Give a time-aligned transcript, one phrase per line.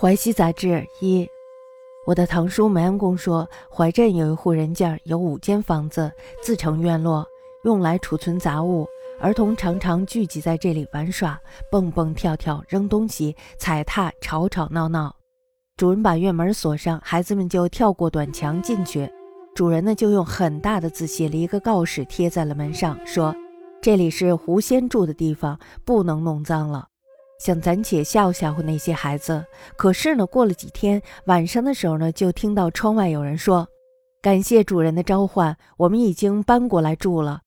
[0.00, 1.28] 淮西杂志一，
[2.06, 7.26] 我的堂叔梅安公说，淮镇有一户人家，有五间房子，自成院落，
[7.64, 8.86] 用来储存杂物。
[9.18, 11.36] 儿童常常聚集在这里玩耍，
[11.68, 15.12] 蹦蹦跳跳，扔东西，踩踏，吵吵闹闹。
[15.76, 19.10] 主人把院门锁上，孩子们就跳过短墙进去。
[19.52, 23.34] 主人呢，就用很大的字写了一个告示，贴在了门上，说
[23.82, 26.86] ：“这里是狐仙住的地方，不能弄脏了。”
[27.38, 29.44] 想暂且吓唬吓唬那些孩子，
[29.76, 33.66] 可是呢，过了几天晚上的时候呢，就听到窗外有人说
[34.20, 37.42] ：“感谢主人的召唤，我们已经搬过来住了。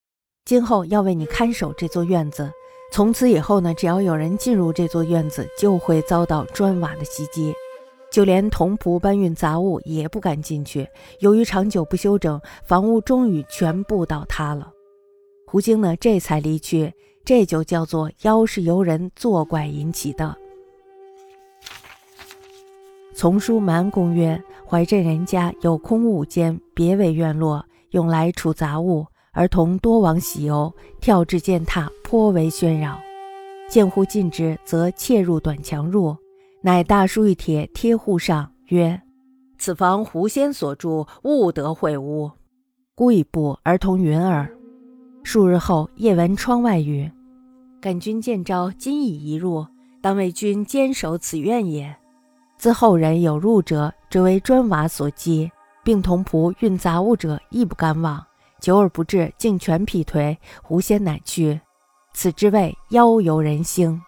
[0.46, 2.49] 今后要为你看守这座院子。
[2.94, 7.54] 从此以后呢，只要有人进入这座院子，就会遭到砖瓦的袭击，
[8.10, 10.88] 就连童仆搬运杂物也不敢进去。
[11.20, 14.71] 由于长久不修整，房屋终于全部倒塌了。
[15.48, 16.94] 胡经呢，这才离去。”
[17.24, 20.36] 这就叫做妖是由人作怪引起的。
[23.14, 29.05] 丛书蛮公曰：怀镇人家有空屋间，别为院落，用来储杂物。
[29.34, 33.00] 儿童多往喜游，跳至践踏，颇为喧扰。
[33.70, 36.18] 见户禁之，则窃入短墙入，
[36.62, 39.02] 乃大书一帖贴户上，曰
[39.58, 42.30] ：“此房狐仙所住，勿得会屋。”
[42.94, 44.52] 孤一步，儿童云耳。
[45.24, 47.10] 数日后，夜闻窗外语
[47.80, 49.66] ：“感君见招，今已移入，
[50.02, 51.96] 当为君坚守此愿也。
[52.58, 55.50] 自后人有入者，则为砖瓦所击，
[55.84, 58.24] 并同仆运杂物者亦不敢往。
[58.60, 60.36] 久而不至，竟全劈颓。
[60.62, 61.62] 狐仙乃去。
[62.13, 64.02] 此之谓妖游人兴。”